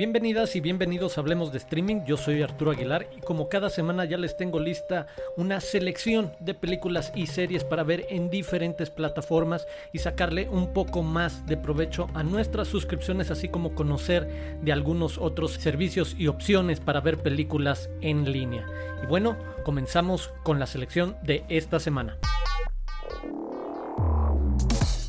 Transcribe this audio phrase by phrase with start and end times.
[0.00, 4.06] Bienvenidas y bienvenidos a Hablemos de Streaming, yo soy Arturo Aguilar y como cada semana
[4.06, 5.06] ya les tengo lista
[5.36, 11.02] una selección de películas y series para ver en diferentes plataformas y sacarle un poco
[11.02, 16.80] más de provecho a nuestras suscripciones así como conocer de algunos otros servicios y opciones
[16.80, 18.64] para ver películas en línea.
[19.02, 22.16] Y bueno, comenzamos con la selección de esta semana.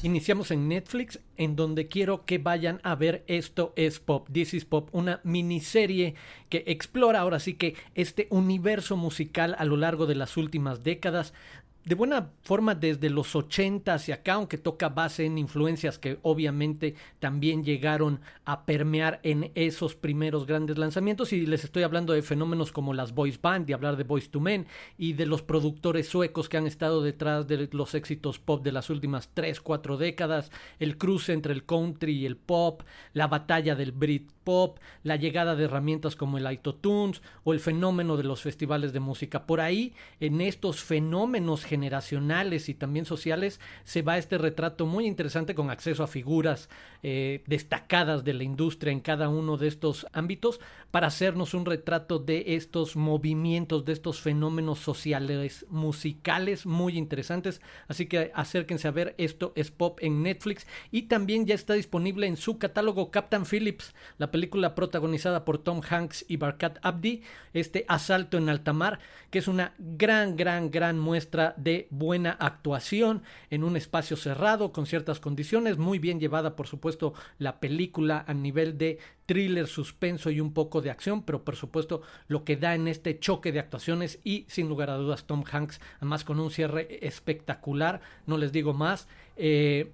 [0.04, 4.66] Iniciamos en Netflix, en donde quiero que vayan a ver Esto es Pop, This is
[4.66, 6.16] Pop, una miniserie
[6.50, 11.36] que explora ahora sí que este universo musical a lo largo de las últimas décadas,
[11.84, 16.96] de buena forma desde los 80 hacia acá, aunque toca base en influencias que obviamente
[17.20, 21.34] también llegaron a permear en esos primeros grandes lanzamientos.
[21.34, 24.40] Y les estoy hablando de fenómenos como las voice band y hablar de Voice to
[24.40, 24.68] Men
[24.98, 28.90] y de los productores suecos que han estado detrás de los éxitos pop de las
[28.90, 33.92] últimas 3, 4 décadas, el cruce entre el country y el pop, la batalla del
[33.92, 38.94] Brit pop, la llegada de herramientas como el iTunes o el fenómeno de los festivales
[38.94, 39.46] de música.
[39.46, 45.56] Por ahí, en estos fenómenos generacionales y también sociales, se va este retrato muy interesante
[45.56, 46.70] con acceso a figuras
[47.02, 50.60] eh, destacadas de la industria en cada uno de estos ámbitos
[50.92, 57.62] para hacernos un retrato de estos movimientos, de estos fenómenos sociales, musicales muy interesantes.
[57.88, 62.28] Así que acérquense a ver esto es pop en Netflix y también ya está disponible
[62.28, 67.22] en su catálogo Captain Phillips, la película protagonizada por Tom Hanks y Barkat Abdi,
[67.54, 69.00] este Asalto en Alta Mar,
[69.30, 74.86] que es una gran, gran, gran muestra de buena actuación en un espacio cerrado con
[74.86, 80.40] ciertas condiciones, muy bien llevada por supuesto la película a nivel de thriller, suspenso y
[80.40, 84.20] un poco de acción, pero por supuesto lo que da en este choque de actuaciones
[84.24, 88.74] y sin lugar a dudas Tom Hanks, además con un cierre espectacular, no les digo
[88.74, 89.08] más.
[89.38, 89.92] Eh,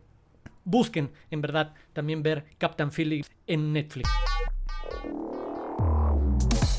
[0.65, 4.09] busquen en verdad también ver Captain Phillips en Netflix.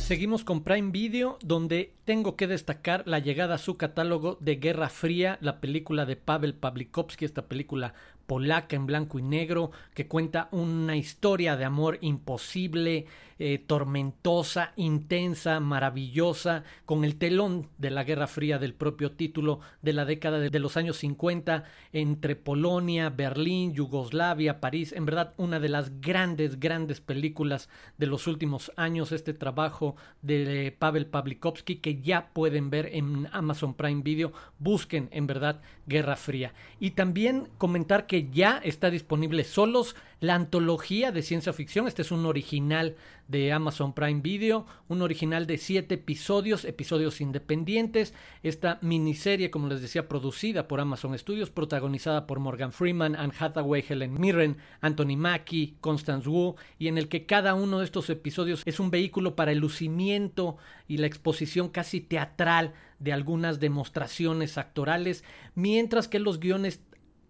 [0.09, 4.89] Seguimos con Prime Video, donde tengo que destacar la llegada a su catálogo de Guerra
[4.89, 7.93] Fría, la película de Pavel Pawlikowski, esta película
[8.27, 13.05] polaca en blanco y negro, que cuenta una historia de amor imposible,
[13.41, 19.93] eh, tormentosa, intensa, maravillosa, con el telón de la Guerra Fría del propio título de
[19.93, 24.93] la década de, los años 50 entre Polonia, Berlín, Yugoslavia, París.
[24.93, 30.75] En verdad, una de las grandes, grandes películas de los últimos años, este trabajo de
[30.77, 34.33] Pavel Pawlikowski que ya pueden ver en Amazon Prime Video.
[34.59, 36.55] Busquen, en verdad, Guerra Fría.
[36.81, 41.87] Y también comentar que ya está disponible solos la antología de ciencia ficción.
[41.87, 42.97] Este es un original
[43.29, 48.15] de Amazon Prime Video, un original de siete episodios, episodios independientes.
[48.43, 53.85] Esta miniserie, como les decía, producida por Amazon Studios, protagonizada por Morgan Freeman, Anne Hathaway,
[53.87, 58.63] Helen Mirren, Anthony Mackie, Constance Wu, y en el que cada uno de estos episodios
[58.65, 60.57] es un vehículo para el lucimiento
[60.89, 65.23] y la exposición casi teatral de algunas demostraciones actorales,
[65.55, 66.81] mientras que los guiones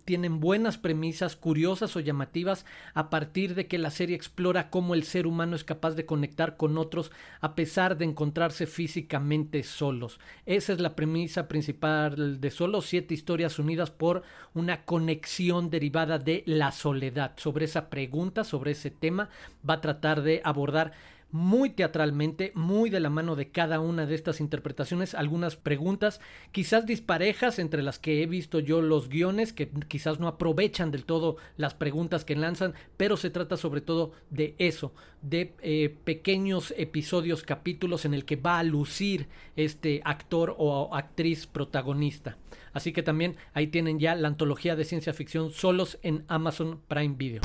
[0.08, 2.64] tienen buenas premisas curiosas o llamativas
[2.94, 6.56] a partir de que la serie explora cómo el ser humano es capaz de conectar
[6.56, 10.18] con otros a pesar de encontrarse físicamente solos.
[10.46, 14.22] Esa es la premisa principal de solo siete historias unidas por
[14.54, 17.34] una conexión derivada de la soledad.
[17.36, 19.28] Sobre esa pregunta, sobre ese tema,
[19.68, 20.92] va a tratar de abordar
[21.30, 26.20] muy teatralmente, muy de la mano de cada una de estas interpretaciones, algunas preguntas
[26.52, 31.04] quizás disparejas entre las que he visto yo los guiones, que quizás no aprovechan del
[31.04, 36.72] todo las preguntas que lanzan, pero se trata sobre todo de eso, de eh, pequeños
[36.76, 42.38] episodios, capítulos en el que va a lucir este actor o actriz protagonista.
[42.72, 47.14] Así que también ahí tienen ya la antología de ciencia ficción solos en Amazon Prime
[47.16, 47.42] Video.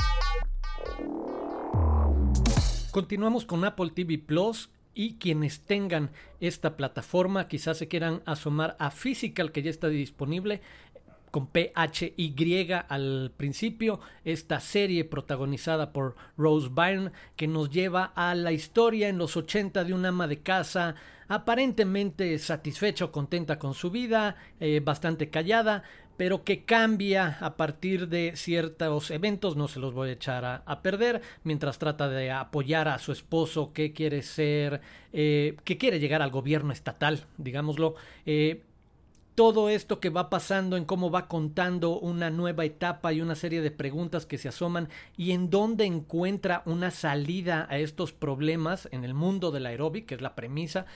[2.94, 8.92] Continuamos con Apple TV Plus y quienes tengan esta plataforma quizás se quieran asomar a
[8.92, 10.60] Physical que ya está disponible
[11.32, 18.52] con PHY al principio, esta serie protagonizada por Rose Byrne que nos lleva a la
[18.52, 20.94] historia en los 80 de una ama de casa
[21.26, 25.82] aparentemente satisfecha o contenta con su vida, eh, bastante callada,
[26.16, 30.82] pero que cambia a partir de ciertos eventos, no se los voy a echar a,
[30.82, 34.80] perder, mientras trata de apoyar a su esposo que quiere ser,
[35.12, 37.94] eh, que quiere llegar al gobierno estatal, digámoslo.
[38.26, 38.62] Eh,
[39.34, 43.62] todo esto que va pasando, en cómo va contando una nueva etapa y una serie
[43.62, 49.04] de preguntas que se asoman y en dónde encuentra una salida a estos problemas en
[49.04, 50.86] el mundo del aeróbic, que es la premisa,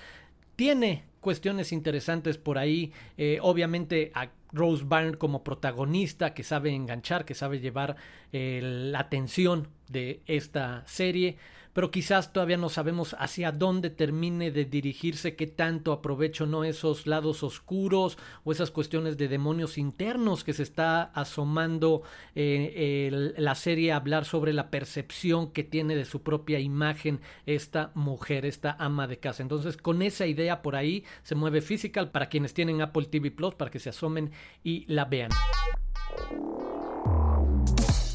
[0.55, 2.93] tiene cuestiones interesantes por ahí.
[3.17, 7.97] Eh, obviamente a Rose Byrne como protagonista que sabe enganchar, que sabe llevar
[8.33, 11.37] eh, la atención de esta serie.
[11.79, 17.07] Pero quizás todavía no sabemos hacia dónde termine de dirigirse, qué tanto aprovecho no esos
[17.07, 22.03] lados oscuros o esas cuestiones de demonios internos que se está asomando
[22.35, 27.93] eh, la serie a hablar sobre la percepción que tiene de su propia imagen esta
[27.95, 29.45] mujer, esta ama de casa.
[29.45, 33.55] Entonces, con esa idea por ahí se mueve Physical para quienes tienen Apple TV Plus,
[33.55, 34.33] para que se asomen
[34.65, 35.31] y la vean.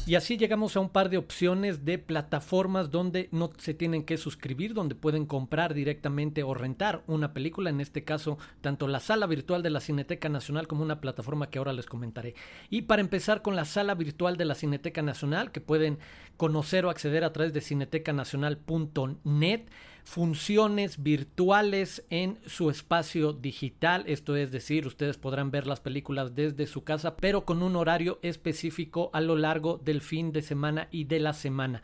[0.06, 4.18] Y así llegamos a un par de opciones de plataformas donde no se tienen que
[4.18, 9.26] suscribir, donde pueden comprar directamente o rentar una película, en este caso tanto la sala
[9.26, 12.34] virtual de la Cineteca Nacional como una plataforma que ahora les comentaré.
[12.68, 15.98] Y para empezar con la sala virtual de la Cineteca Nacional, que pueden
[16.36, 19.62] conocer o acceder a través de cinetecanacional.net,
[20.04, 24.04] funciones virtuales en su espacio digital.
[24.06, 28.20] Esto es decir, ustedes podrán ver las películas desde su casa, pero con un horario
[28.22, 31.82] específico a lo largo del fin de semana y de la semana.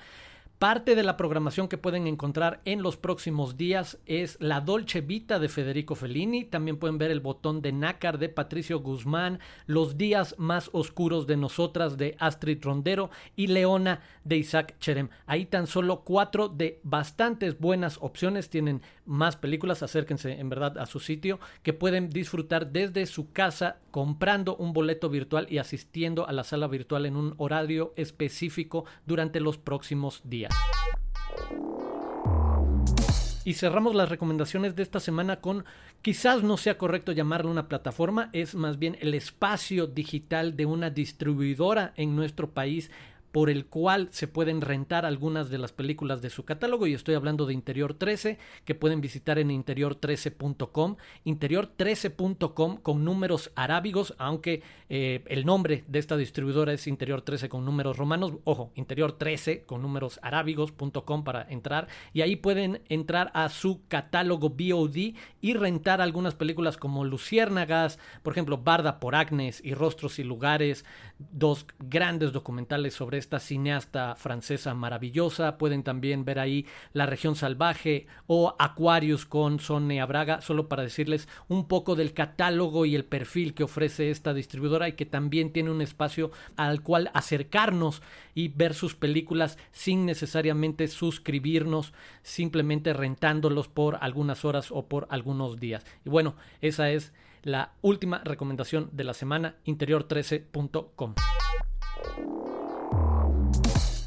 [0.60, 5.38] Parte de la programación que pueden encontrar en los próximos días es La Dolce Vita
[5.38, 6.44] de Federico Fellini.
[6.44, 11.38] También pueden ver El Botón de Nácar de Patricio Guzmán, Los Días Más Oscuros de
[11.38, 15.08] Nosotras de Astrid Rondero y Leona de Isaac Cherem.
[15.24, 18.50] Ahí tan solo cuatro de bastantes buenas opciones.
[18.50, 23.78] Tienen más películas, acérquense en verdad a su sitio, que pueden disfrutar desde su casa
[23.90, 29.40] comprando un boleto virtual y asistiendo a la sala virtual en un horario específico durante
[29.40, 30.20] los próximos
[33.44, 35.64] Y cerramos las recomendaciones de esta semana con,
[36.02, 40.90] quizás no sea correcto llamarlo una plataforma, es más bien el espacio digital de una
[40.90, 42.90] distribuidora en nuestro país
[43.32, 46.86] por el cual se pueden rentar algunas de las películas de su catálogo.
[46.86, 54.14] Y estoy hablando de Interior 13 que pueden visitar en interior13.com interior13.com con números arábigos
[54.18, 58.32] aunque eh, el nombre de esta distribuidora es Interior 13 con números romanos.
[58.44, 61.88] Ojo Interior 13 con números arábigos.com para entrar.
[62.12, 68.32] Y ahí pueden entrar a su catálogo VOD y rentar algunas películas como Luciérnagas por
[68.32, 70.84] ejemplo Barda por Agnes y Rostros y Lugares
[71.18, 75.56] dos grandes documentales sobre esta cineasta francesa maravillosa.
[75.58, 81.28] Pueden también ver ahí La región salvaje o Aquarius con Sonia Braga, solo para decirles
[81.46, 85.70] un poco del catálogo y el perfil que ofrece esta distribuidora y que también tiene
[85.70, 88.02] un espacio al cual acercarnos
[88.34, 95.60] y ver sus películas sin necesariamente suscribirnos, simplemente rentándolos por algunas horas o por algunos
[95.60, 95.84] días.
[96.04, 97.12] Y bueno, esa es
[97.42, 101.14] la última recomendación de la semana, interior13.com.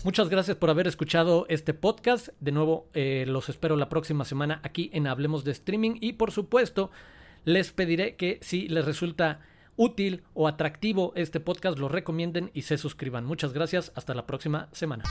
[0.04, 2.28] Muchas gracias por haber escuchado este podcast.
[2.42, 5.96] De nuevo, eh, los espero la próxima semana aquí en Hablemos de Streaming.
[6.02, 6.92] Y por supuesto,
[7.46, 9.40] les pediré que si les resulta
[9.78, 13.24] útil o atractivo este podcast, lo recomienden y se suscriban.
[13.24, 13.94] Muchas gracias.
[13.96, 15.06] Hasta la próxima semana.